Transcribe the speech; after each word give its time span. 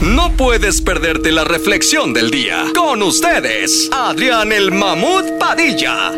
No 0.00 0.32
puedes 0.32 0.80
perderte 0.80 1.30
la 1.30 1.44
reflexión 1.44 2.14
del 2.14 2.30
día. 2.30 2.64
Con 2.74 3.02
ustedes, 3.02 3.90
Adrián 3.92 4.50
el 4.50 4.72
Mamut 4.72 5.38
Padilla. 5.38 6.12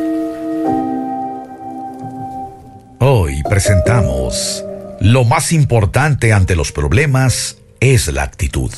Hoy 3.00 3.42
presentamos 3.48 4.64
Lo 5.00 5.24
más 5.24 5.50
importante 5.50 6.32
ante 6.32 6.54
los 6.54 6.70
problemas 6.70 7.58
es 7.80 8.06
la 8.06 8.22
actitud. 8.22 8.72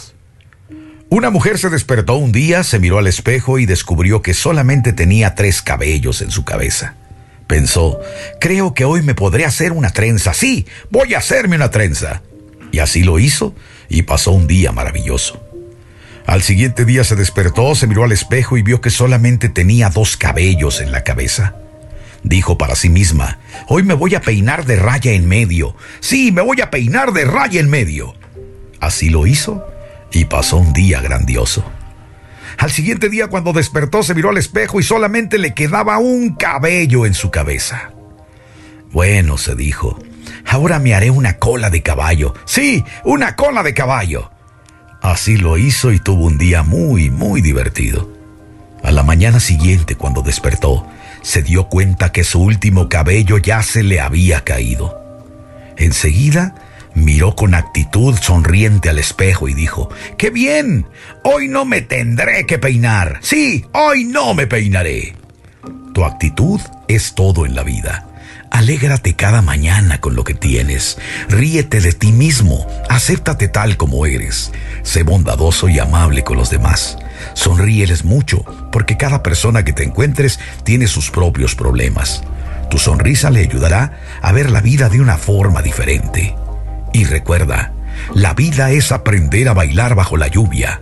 Una 1.11 1.29
mujer 1.29 1.59
se 1.59 1.68
despertó 1.68 2.14
un 2.14 2.32
día, 2.32 2.62
se 2.62 2.79
miró 2.79 2.96
al 2.96 3.07
espejo 3.07 3.59
y 3.59 3.66
descubrió 3.66 4.23
que 4.23 4.32
solamente 4.32 4.95
tenía 4.95 5.34
tres 5.34 5.61
cabellos 5.61 6.23
en 6.23 6.30
su 6.30 6.46
cabeza. 6.46 6.95
Pensó, 7.46 8.00
creo 8.41 8.73
que 8.73 8.86
hoy 8.86 9.02
me 9.02 9.14
podré 9.14 9.45
hacer 9.45 9.73
una 9.73 9.91
trenza. 9.91 10.32
Sí, 10.32 10.66
voy 10.89 11.12
a 11.12 11.18
hacerme 11.18 11.57
una 11.57 11.71
trenza. 11.71 12.23
Y 12.75 12.81
así 12.81 13.05
lo 13.05 13.21
hizo 13.21 13.55
y 13.89 14.03
pasó 14.03 14.33
un 14.33 14.49
día 14.49 14.73
maravilloso. 14.73 15.41
Al 16.27 16.43
siguiente 16.43 16.85
día 16.85 17.05
se 17.05 17.14
despertó, 17.14 17.77
se 17.77 17.87
miró 17.87 18.03
al 18.03 18.11
espejo 18.11 18.57
y 18.57 18.63
vio 18.63 18.81
que 18.81 18.91
solamente 18.91 19.49
tenía 19.49 19.91
dos 19.91 20.17
cabellos 20.17 20.81
en 20.81 20.91
la 20.91 21.05
cabeza. 21.05 21.55
Dijo 22.25 22.59
para 22.59 22.75
sí 22.75 22.89
misma, 22.89 23.39
hoy 23.69 23.85
me 23.85 23.95
voy 23.95 24.17
a 24.17 24.23
peinar 24.23 24.67
de 24.67 24.75
raya 24.75 25.13
en 25.13 25.29
medio. 25.29 25.77
Sí, 26.00 26.33
me 26.33 26.43
voy 26.43 26.63
a 26.63 26.71
peinar 26.73 27.13
de 27.13 27.25
raya 27.25 27.61
en 27.61 27.71
medio. 27.71 28.17
Así 28.81 29.09
lo 29.09 29.29
hizo 29.29 29.64
y 30.11 30.25
pasó 30.25 30.57
un 30.57 30.72
día 30.72 31.00
grandioso. 31.00 31.64
Al 32.59 32.72
siguiente 32.72 33.09
día 33.09 33.28
cuando 33.28 33.53
despertó 33.53 34.03
se 34.03 34.17
miró 34.17 34.31
al 34.31 34.39
espejo 34.39 34.81
y 34.81 34.83
solamente 34.83 35.39
le 35.39 35.55
quedaba 35.55 35.98
un 35.98 36.34
cabello 36.34 37.06
en 37.06 37.14
su 37.14 37.31
cabeza. 37.31 37.92
Bueno, 38.91 39.39
se 39.39 39.55
dijo, 39.55 39.97
ahora 40.47 40.78
me 40.78 40.94
haré 40.94 41.11
una 41.11 41.38
cola 41.38 41.70
de 41.70 41.83
caballo. 41.83 42.34
Sí, 42.44 42.84
una 43.05 43.36
cola 43.36 43.62
de 43.62 43.74
caballo. 43.74 44.30
Así 45.02 45.36
lo 45.36 45.58
hizo 45.58 45.92
y 45.92 45.98
tuvo 45.98 46.24
un 46.24 46.38
día 46.38 46.62
muy, 46.62 47.10
muy 47.10 47.42
divertido. 47.42 48.10
A 48.82 48.91
la 48.91 49.02
mañana 49.02 49.41
siguiente, 49.41 49.96
cuando 49.96 50.22
despertó, 50.22 50.86
se 51.22 51.42
dio 51.42 51.68
cuenta 51.68 52.12
que 52.12 52.24
su 52.24 52.41
último 52.41 52.88
cabello 52.88 53.38
ya 53.38 53.62
se 53.62 53.82
le 53.82 54.00
había 54.00 54.44
caído. 54.44 55.00
Enseguida 55.76 56.54
miró 56.94 57.34
con 57.34 57.54
actitud 57.54 58.16
sonriente 58.16 58.88
al 58.88 58.98
espejo 58.98 59.48
y 59.48 59.54
dijo, 59.54 59.88
¡Qué 60.16 60.30
bien! 60.30 60.86
Hoy 61.22 61.48
no 61.48 61.64
me 61.64 61.82
tendré 61.82 62.46
que 62.46 62.58
peinar. 62.58 63.19
Sí, 63.22 63.64
hoy 63.72 64.04
no 64.04 64.34
me 64.34 64.46
peinaré. 64.46 65.14
Tu 65.92 66.04
actitud 66.04 66.60
es 66.88 67.14
todo 67.14 67.46
en 67.46 67.54
la 67.54 67.62
vida. 67.62 68.06
Alégrate 68.55 69.14
cada 69.14 69.42
mañana 69.42 70.00
con 70.00 70.14
lo 70.14 70.22
que 70.22 70.33
tienes. 70.33 70.97
Ríete 71.28 71.80
de 71.80 71.92
ti 71.92 72.12
mismo. 72.12 72.64
Acéptate 72.88 73.48
tal 73.48 73.77
como 73.77 74.06
eres. 74.06 74.52
Sé 74.84 75.02
bondadoso 75.02 75.69
y 75.69 75.80
amable 75.80 76.22
con 76.22 76.36
los 76.36 76.50
demás. 76.50 76.97
Sonríeles 77.32 78.05
mucho, 78.05 78.44
porque 78.70 78.97
cada 78.97 79.25
persona 79.25 79.64
que 79.64 79.72
te 79.72 79.82
encuentres 79.82 80.38
tiene 80.62 80.86
sus 80.86 81.10
propios 81.10 81.56
problemas. 81.56 82.22
Tu 82.70 82.78
sonrisa 82.78 83.28
le 83.30 83.41
ayudará 83.41 83.98
a 84.22 84.30
ver 84.30 84.52
la 84.52 84.60
vida 84.60 84.88
de 84.88 85.00
una 85.00 85.16
forma 85.16 85.60
diferente. 85.60 86.36
Y 86.92 87.06
recuerda, 87.06 87.72
la 88.14 88.34
vida 88.34 88.70
es 88.70 88.92
aprender 88.92 89.48
a 89.48 89.55
bailar 89.55 89.97
bajo 89.97 90.16
la 90.16 90.28
lluvia. 90.28 90.80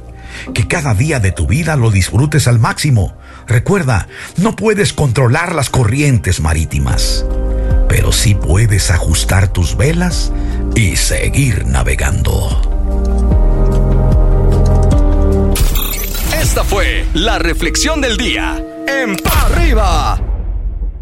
Que 0.52 0.68
cada 0.68 0.92
día 0.92 1.20
de 1.20 1.32
tu 1.32 1.46
vida 1.46 1.76
lo 1.76 1.90
disfrutes 1.90 2.48
al 2.48 2.58
máximo. 2.58 3.16
Recuerda, 3.46 4.08
no 4.36 4.56
puedes 4.56 4.92
controlar 4.92 5.54
las 5.54 5.70
corrientes 5.70 6.40
marítimas, 6.40 7.24
pero 7.88 8.12
sí 8.12 8.34
puedes 8.34 8.90
ajustar 8.90 9.52
tus 9.52 9.76
velas 9.76 10.32
y 10.74 10.96
seguir 10.96 11.66
navegando. 11.66 12.72
Esta 16.40 16.64
fue 16.64 17.06
la 17.14 17.38
reflexión 17.38 18.00
del 18.00 18.16
día. 18.16 18.62
En 18.86 19.16
Pa' 19.16 19.46
arriba. 19.46 20.20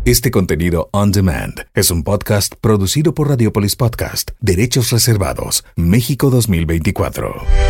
Este 0.04 0.30
contenido 0.30 0.88
on 0.92 1.12
demand 1.12 1.66
es 1.74 1.90
un 1.90 2.02
podcast 2.04 2.54
producido 2.60 3.14
por 3.14 3.28
Radiopolis 3.28 3.76
Podcast, 3.76 4.30
Derechos 4.40 4.90
Reservados, 4.90 5.64
México 5.76 6.30
2024. 6.30 7.69